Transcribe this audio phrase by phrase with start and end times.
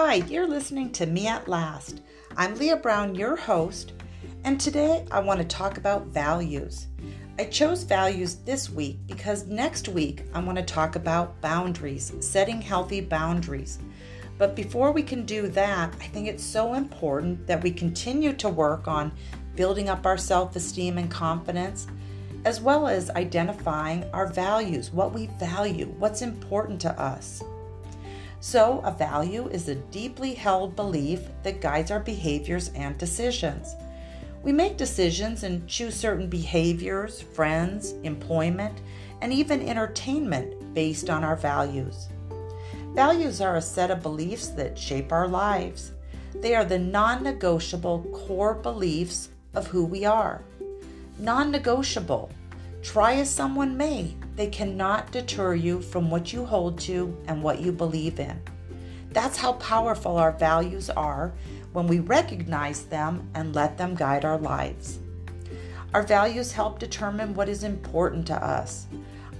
[0.00, 2.02] Hi, you're listening to Me at Last.
[2.36, 3.94] I'm Leah Brown, your host,
[4.44, 6.86] and today I want to talk about values.
[7.36, 12.62] I chose values this week because next week I want to talk about boundaries, setting
[12.62, 13.80] healthy boundaries.
[14.38, 18.48] But before we can do that, I think it's so important that we continue to
[18.48, 19.10] work on
[19.56, 21.88] building up our self esteem and confidence,
[22.44, 27.42] as well as identifying our values, what we value, what's important to us.
[28.40, 33.74] So, a value is a deeply held belief that guides our behaviors and decisions.
[34.42, 38.80] We make decisions and choose certain behaviors, friends, employment,
[39.20, 42.08] and even entertainment based on our values.
[42.94, 45.92] Values are a set of beliefs that shape our lives.
[46.34, 50.42] They are the non negotiable core beliefs of who we are.
[51.18, 52.30] Non negotiable.
[52.88, 57.60] Try as someone may, they cannot deter you from what you hold to and what
[57.60, 58.40] you believe in.
[59.10, 61.34] That's how powerful our values are
[61.74, 65.00] when we recognize them and let them guide our lives.
[65.92, 68.86] Our values help determine what is important to us.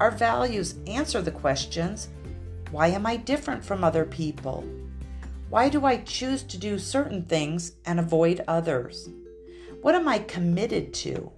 [0.00, 2.08] Our values answer the questions
[2.72, 4.64] why am I different from other people?
[5.50, 9.08] Why do I choose to do certain things and avoid others?
[9.82, 11.30] What am I committed to?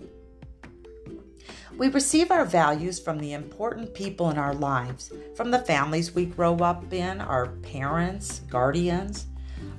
[1.78, 6.26] We receive our values from the important people in our lives, from the families we
[6.26, 9.26] grow up in, our parents, guardians,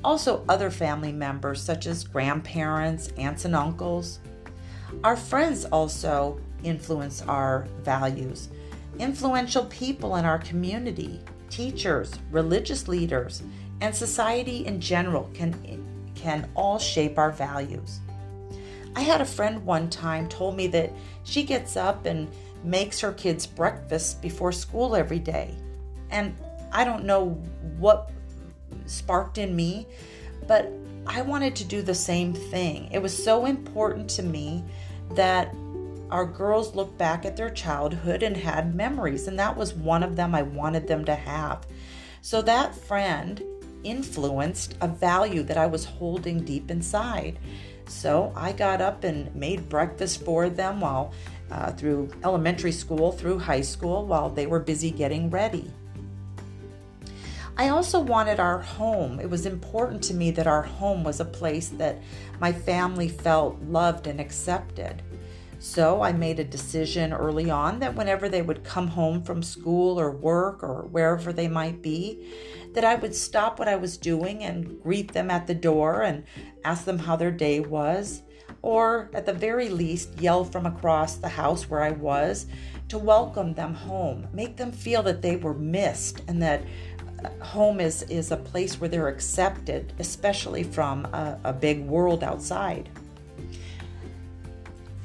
[0.02, 4.20] also other family members such as grandparents, aunts, and uncles.
[5.04, 8.48] Our friends also influence our values.
[8.98, 11.20] Influential people in our community,
[11.50, 13.44] teachers, religious leaders,
[13.82, 15.54] and society in general can,
[16.16, 18.00] can all shape our values.
[18.96, 20.92] I had a friend one time told me that
[21.24, 22.30] she gets up and
[22.64, 25.56] makes her kids breakfast before school every day.
[26.10, 26.36] And
[26.72, 27.30] I don't know
[27.78, 28.12] what
[28.86, 29.88] sparked in me,
[30.48, 30.72] but
[31.08, 32.90] I wanted to do the same thing.
[32.92, 34.64] It was so important to me
[35.12, 35.54] that
[36.12, 40.16] our girls looked back at their childhood and had memories, and that was one of
[40.16, 41.66] them I wanted them to have.
[42.22, 43.42] So that friend
[43.84, 47.40] influenced a value that I was holding deep inside.
[47.90, 51.12] So I got up and made breakfast for them while
[51.52, 55.72] uh, through elementary school, through high school, while they were busy getting ready.
[57.58, 59.20] I also wanted our home.
[59.20, 62.02] It was important to me that our home was a place that
[62.40, 65.02] my family felt loved and accepted.
[65.58, 70.00] So I made a decision early on that whenever they would come home from school
[70.00, 72.32] or work or wherever they might be,
[72.74, 76.24] that I would stop what I was doing and greet them at the door and
[76.64, 78.22] ask them how their day was,
[78.62, 82.46] or at the very least, yell from across the house where I was
[82.90, 86.64] to welcome them home, make them feel that they were missed and that
[87.24, 92.24] uh, home is, is a place where they're accepted, especially from a, a big world
[92.24, 92.90] outside.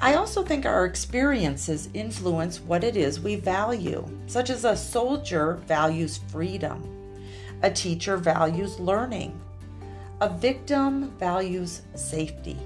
[0.01, 5.55] I also think our experiences influence what it is we value, such as a soldier
[5.67, 6.83] values freedom,
[7.63, 9.41] a teacher values learning,
[10.21, 12.59] a victim values safety.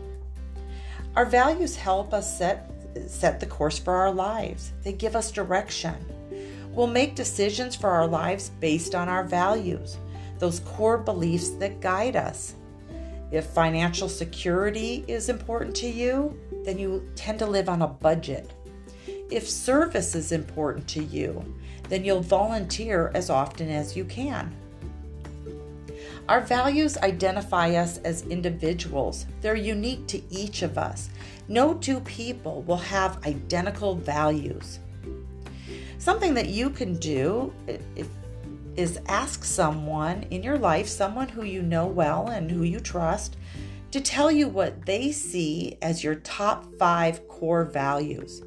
[1.16, 2.70] Our values help us set,
[3.06, 5.94] set the course for our lives, they give us direction.
[6.70, 9.96] We'll make decisions for our lives based on our values,
[10.38, 12.54] those core beliefs that guide us.
[13.30, 18.52] If financial security is important to you, then you tend to live on a budget.
[19.30, 21.54] If service is important to you,
[21.88, 24.54] then you'll volunteer as often as you can.
[26.28, 29.24] Our values identify us as individuals.
[29.40, 31.08] They're unique to each of us.
[31.48, 34.78] No two people will have identical values.
[35.96, 37.52] Something that you can do
[38.76, 43.38] is ask someone in your life, someone who you know well and who you trust,
[43.90, 48.42] to tell you what they see as your top five core values.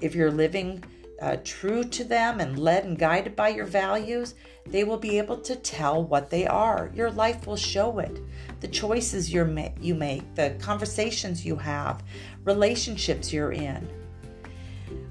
[0.00, 0.82] If you're living
[1.20, 4.34] uh, true to them and led and guided by your values,
[4.66, 6.90] they will be able to tell what they are.
[6.94, 8.20] Your life will show it.
[8.60, 12.02] The choices you you make, the conversations you have,
[12.44, 13.88] relationships you're in.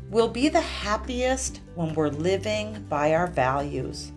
[0.10, 4.12] We'll be the happiest when we're living by our values.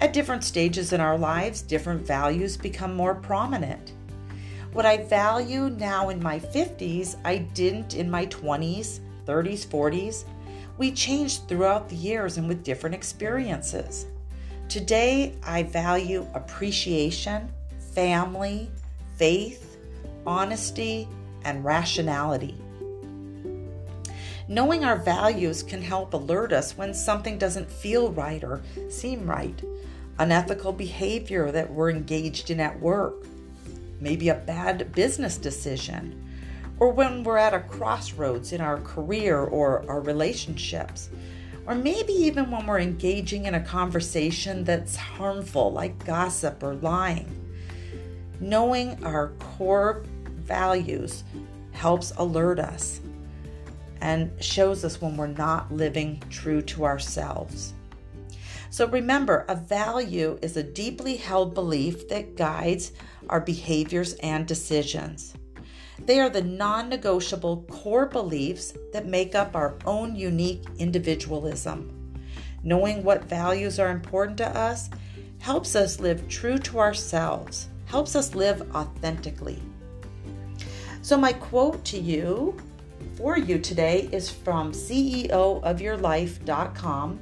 [0.00, 3.92] At different stages in our lives, different values become more prominent.
[4.72, 10.24] What I value now in my 50s, I didn't in my 20s, 30s, 40s.
[10.76, 14.06] We changed throughout the years and with different experiences.
[14.68, 17.48] Today, I value appreciation,
[17.94, 18.70] family,
[19.16, 19.78] faith,
[20.26, 21.06] honesty,
[21.44, 22.56] and rationality.
[24.48, 28.60] Knowing our values can help alert us when something doesn't feel right or
[28.90, 29.62] seem right.
[30.18, 33.26] unethical behavior that we're engaged in at work,
[34.00, 36.20] maybe a bad business decision,
[36.78, 41.10] or when we're at a crossroads in our career or our relationships,
[41.66, 47.40] or maybe even when we're engaging in a conversation that's harmful, like gossip or lying.
[48.40, 51.24] Knowing our core values
[51.72, 53.00] helps alert us
[54.00, 57.72] and shows us when we're not living true to ourselves.
[58.68, 62.92] So remember, a value is a deeply held belief that guides
[63.30, 65.34] our behaviors and decisions.
[66.06, 71.90] They are the non negotiable core beliefs that make up our own unique individualism.
[72.62, 74.90] Knowing what values are important to us
[75.38, 79.62] helps us live true to ourselves, helps us live authentically.
[81.02, 82.54] So, my quote to you
[83.16, 87.18] for you today is from CEOofyourlife.com,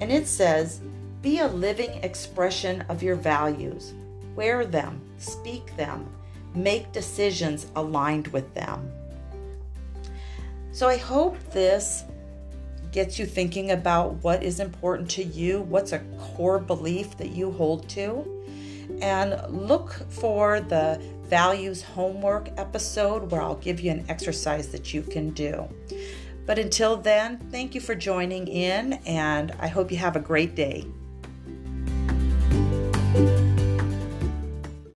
[0.00, 0.80] and it says,
[1.22, 3.94] Be a living expression of your values.
[4.34, 6.08] Wear them, speak them,
[6.54, 8.90] make decisions aligned with them.
[10.72, 12.04] So I hope this
[12.92, 17.52] gets you thinking about what is important to you, what's a core belief that you
[17.52, 18.24] hold to,
[19.00, 25.02] and look for the values homework episode where I'll give you an exercise that you
[25.02, 25.68] can do.
[26.46, 30.56] But until then, thank you for joining in, and I hope you have a great
[30.56, 30.84] day.